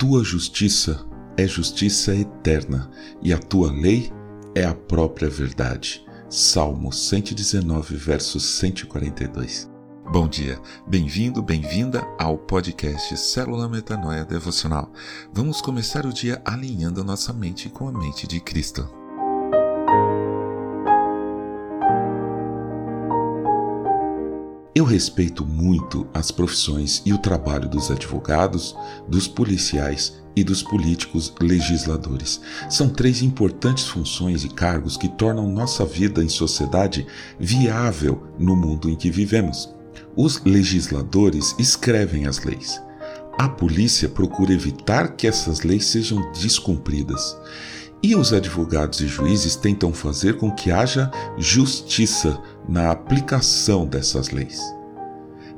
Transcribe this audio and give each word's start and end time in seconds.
tua 0.00 0.24
justiça 0.24 1.06
é 1.36 1.46
justiça 1.46 2.16
eterna 2.16 2.90
e 3.22 3.34
a 3.34 3.38
tua 3.38 3.70
lei 3.70 4.10
é 4.54 4.64
a 4.64 4.74
própria 4.74 5.28
verdade. 5.28 6.02
Salmo 6.30 6.90
119, 6.90 7.96
verso 7.96 8.40
142. 8.40 9.70
Bom 10.10 10.26
dia, 10.26 10.58
bem-vindo, 10.86 11.42
bem-vinda 11.42 12.02
ao 12.18 12.38
podcast 12.38 13.14
Célula 13.18 13.68
Metanoia 13.68 14.24
Devocional. 14.24 14.90
Vamos 15.34 15.60
começar 15.60 16.06
o 16.06 16.14
dia 16.14 16.40
alinhando 16.46 17.04
nossa 17.04 17.34
mente 17.34 17.68
com 17.68 17.86
a 17.86 17.92
mente 17.92 18.26
de 18.26 18.40
Cristo. 18.40 18.99
Eu 24.80 24.86
respeito 24.86 25.44
muito 25.44 26.08
as 26.14 26.30
profissões 26.30 27.02
e 27.04 27.12
o 27.12 27.18
trabalho 27.18 27.68
dos 27.68 27.90
advogados, 27.90 28.74
dos 29.06 29.28
policiais 29.28 30.16
e 30.34 30.42
dos 30.42 30.62
políticos 30.62 31.34
legisladores. 31.38 32.40
São 32.70 32.88
três 32.88 33.20
importantes 33.20 33.86
funções 33.86 34.42
e 34.42 34.48
cargos 34.48 34.96
que 34.96 35.06
tornam 35.06 35.52
nossa 35.52 35.84
vida 35.84 36.24
em 36.24 36.30
sociedade 36.30 37.06
viável 37.38 38.26
no 38.38 38.56
mundo 38.56 38.88
em 38.88 38.96
que 38.96 39.10
vivemos. 39.10 39.68
Os 40.16 40.42
legisladores 40.44 41.54
escrevem 41.58 42.26
as 42.26 42.42
leis. 42.42 42.80
A 43.38 43.50
polícia 43.50 44.08
procura 44.08 44.54
evitar 44.54 45.14
que 45.14 45.26
essas 45.26 45.60
leis 45.60 45.84
sejam 45.84 46.32
descumpridas. 46.32 47.36
E 48.02 48.16
os 48.16 48.32
advogados 48.32 49.00
e 49.00 49.06
juízes 49.06 49.56
tentam 49.56 49.92
fazer 49.92 50.38
com 50.38 50.50
que 50.50 50.70
haja 50.70 51.10
justiça 51.36 52.40
na 52.68 52.90
aplicação 52.90 53.86
dessas 53.86 54.30
leis. 54.30 54.60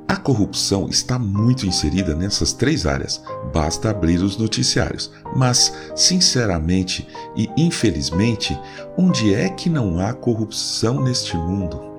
A 0.09 0.17
corrupção 0.17 0.89
está 0.89 1.19
muito 1.19 1.67
inserida 1.67 2.15
nessas 2.15 2.53
três 2.53 2.87
áreas, 2.87 3.23
basta 3.53 3.91
abrir 3.91 4.23
os 4.23 4.37
noticiários. 4.37 5.11
Mas, 5.35 5.73
sinceramente 5.97 7.09
e 7.35 7.49
infelizmente, 7.57 8.59
onde 8.97 9.35
é 9.35 9.49
que 9.49 9.71
não 9.71 9.99
há 10.01 10.13
corrupção 10.13 11.03
neste 11.03 11.37
mundo? 11.37 11.92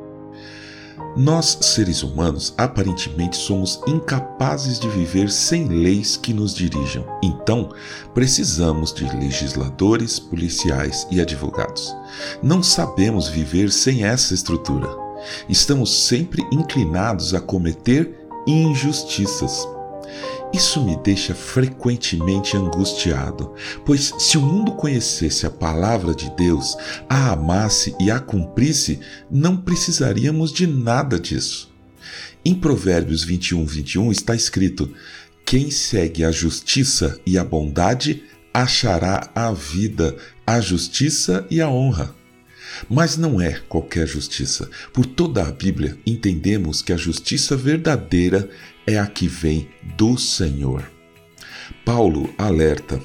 Nós, 1.16 1.58
seres 1.62 2.02
humanos, 2.02 2.56
aparentemente 2.58 3.38
somos 3.38 3.80
incapazes 3.86 4.80
de 4.80 4.90
viver 4.90 5.30
sem 5.30 5.68
leis 5.68 6.18
que 6.18 6.34
nos 6.34 6.56
dirijam. 6.56 7.06
Então, 7.22 7.70
precisamos 8.16 8.92
de 8.92 9.04
legisladores, 9.18 10.18
policiais 10.20 11.06
e 11.12 11.22
advogados. 11.22 11.96
Não 12.42 12.64
sabemos 12.64 13.28
viver 13.28 13.72
sem 13.72 14.04
essa 14.04 14.34
estrutura. 14.34 14.90
Estamos 15.48 16.08
sempre 16.08 16.42
inclinados 16.52 17.36
a 17.36 17.40
cometer 17.40 18.28
injustiças. 18.48 19.68
Isso 20.54 20.86
me 20.86 20.96
deixa 20.96 21.34
frequentemente 21.34 22.56
angustiado, 22.56 23.56
pois 23.84 24.14
se 24.20 24.38
o 24.38 24.42
mundo 24.42 24.74
conhecesse 24.74 25.48
a 25.48 25.50
palavra 25.50 26.14
de 26.14 26.30
Deus, 26.36 26.78
a 27.10 27.32
amasse 27.32 27.96
e 28.00 28.12
a 28.12 28.20
cumprisse, 28.20 29.00
não 29.32 29.58
precisaríamos 29.58 30.54
de 30.54 30.68
nada 30.68 31.20
disso. 31.20 31.74
Em 32.46 32.54
Provérbios 32.54 33.24
21, 33.24 33.66
21 33.66 34.12
está 34.12 34.36
escrito: 34.36 34.94
Quem 35.44 35.72
segue 35.72 36.24
a 36.24 36.32
justiça 36.32 37.20
e 37.26 37.36
a 37.36 37.44
bondade 37.44 38.24
achará 38.54 39.32
a 39.34 39.52
vida, 39.52 40.16
a 40.46 40.62
justiça 40.62 41.48
e 41.50 41.62
a 41.62 41.68
honra. 41.68 42.23
Mas 42.90 43.18
não 43.18 43.42
é 43.42 43.60
qualquer 43.68 44.08
justiça. 44.08 44.70
Por 44.92 45.06
toda 45.06 45.48
a 45.48 45.52
Bíblia, 45.52 45.98
entendemos 46.06 46.82
que 46.82 46.94
a 46.94 46.98
justiça 46.98 47.56
verdadeira 47.56 48.50
é 48.86 48.98
a 48.98 49.08
que 49.08 49.28
vem 49.28 49.70
do 49.98 50.18
Senhor. 50.18 50.90
Paulo 51.86 52.34
alerta: 52.38 53.00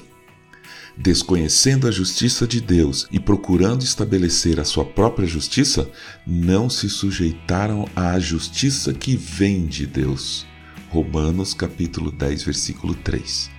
desconhecendo 0.97 1.87
a 1.87 1.91
justiça 1.91 2.47
de 2.47 2.61
Deus 2.61 3.07
e 3.11 3.21
procurando 3.21 3.83
estabelecer 3.83 4.59
a 4.59 4.65
sua 4.65 4.85
própria 4.85 5.27
justiça, 5.27 5.91
não 6.27 6.69
se 6.69 6.89
sujeitaram 6.89 7.89
à 7.95 8.19
justiça 8.19 8.93
que 8.93 9.17
vem 9.17 9.67
de 9.67 9.87
Deus. 9.87 10.47
Romanos 10.91 11.53
capítulo 11.53 12.11
10, 12.11 12.43
versículo 12.43 12.95
3. 12.95 13.58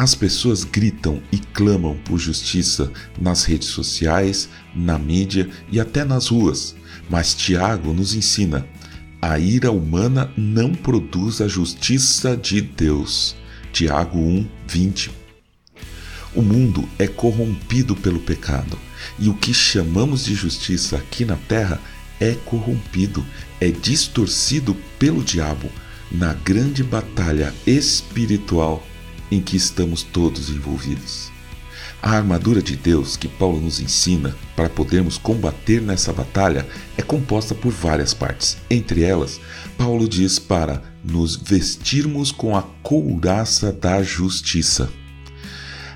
As 0.00 0.14
pessoas 0.14 0.64
gritam 0.64 1.22
e 1.30 1.36
clamam 1.36 1.94
por 1.94 2.18
justiça 2.18 2.90
nas 3.20 3.44
redes 3.44 3.68
sociais, 3.68 4.48
na 4.74 4.98
mídia 4.98 5.46
e 5.70 5.78
até 5.78 6.06
nas 6.06 6.28
ruas, 6.28 6.74
mas 7.10 7.34
Tiago 7.34 7.92
nos 7.92 8.14
ensina: 8.14 8.66
a 9.20 9.38
ira 9.38 9.70
humana 9.70 10.32
não 10.38 10.72
produz 10.74 11.42
a 11.42 11.48
justiça 11.48 12.34
de 12.34 12.62
Deus. 12.62 13.36
Tiago 13.74 14.18
1, 14.18 14.48
20. 14.66 15.10
O 16.34 16.40
mundo 16.40 16.88
é 16.98 17.06
corrompido 17.06 17.94
pelo 17.94 18.20
pecado, 18.20 18.78
e 19.18 19.28
o 19.28 19.34
que 19.34 19.52
chamamos 19.52 20.24
de 20.24 20.34
justiça 20.34 20.96
aqui 20.96 21.26
na 21.26 21.36
terra 21.36 21.78
é 22.18 22.32
corrompido, 22.46 23.22
é 23.60 23.70
distorcido 23.70 24.74
pelo 24.98 25.22
diabo 25.22 25.70
na 26.10 26.32
grande 26.32 26.82
batalha 26.82 27.52
espiritual 27.66 28.82
em 29.30 29.40
que 29.40 29.56
estamos 29.56 30.02
todos 30.02 30.50
envolvidos. 30.50 31.30
A 32.02 32.12
armadura 32.12 32.62
de 32.62 32.76
Deus 32.76 33.16
que 33.16 33.28
Paulo 33.28 33.60
nos 33.60 33.78
ensina 33.78 34.34
para 34.56 34.70
podermos 34.70 35.18
combater 35.18 35.82
nessa 35.82 36.12
batalha 36.12 36.66
é 36.96 37.02
composta 37.02 37.54
por 37.54 37.70
várias 37.70 38.14
partes. 38.14 38.56
Entre 38.70 39.02
elas, 39.02 39.38
Paulo 39.76 40.08
diz 40.08 40.38
para 40.38 40.82
nos 41.04 41.36
vestirmos 41.36 42.32
com 42.32 42.56
a 42.56 42.62
couraça 42.82 43.70
da 43.70 44.02
justiça. 44.02 44.90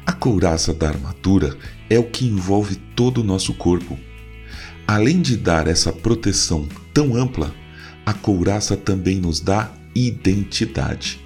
A 0.04 0.12
couraça 0.12 0.74
da 0.74 0.88
armadura 0.88 1.56
é 1.88 1.98
o 1.98 2.04
que 2.04 2.26
envolve 2.26 2.76
todo 2.94 3.22
o 3.22 3.24
nosso 3.24 3.54
corpo. 3.54 3.98
Além 4.86 5.22
de 5.22 5.38
dar 5.38 5.66
essa 5.66 5.90
proteção 5.90 6.68
tão 6.92 7.16
ampla, 7.16 7.54
a 8.04 8.12
couraça 8.12 8.76
também 8.76 9.18
nos 9.18 9.40
dá 9.40 9.72
identidade. 9.94 11.18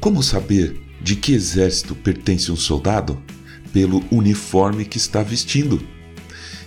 Como 0.00 0.20
saber 0.20 0.83
de 1.04 1.14
que 1.14 1.34
exército 1.34 1.94
pertence 1.94 2.50
um 2.50 2.56
soldado? 2.56 3.22
Pelo 3.74 4.02
uniforme 4.10 4.86
que 4.86 4.96
está 4.96 5.22
vestindo. 5.22 5.86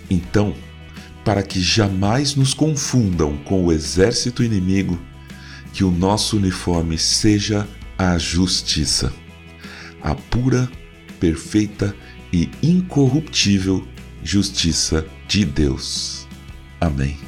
Então, 0.08 0.54
para 1.24 1.42
que 1.42 1.60
jamais 1.60 2.36
nos 2.36 2.54
confundam 2.54 3.36
com 3.38 3.64
o 3.64 3.72
exército 3.72 4.44
inimigo, 4.44 4.96
que 5.72 5.82
o 5.82 5.90
nosso 5.90 6.36
uniforme 6.36 6.96
seja 6.96 7.68
a 7.98 8.16
justiça, 8.16 9.12
a 10.00 10.14
pura, 10.14 10.70
perfeita 11.18 11.94
e 12.32 12.48
incorruptível 12.62 13.86
justiça 14.22 15.04
de 15.26 15.44
Deus. 15.44 16.28
Amém. 16.80 17.27